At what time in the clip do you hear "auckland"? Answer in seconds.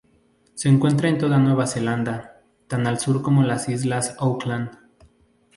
4.17-4.71